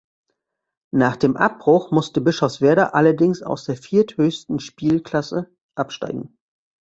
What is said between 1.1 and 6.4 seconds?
dem Abbruch musste Bischofswerda allerdings aus der vierthöchsten Spielklasse absteigen.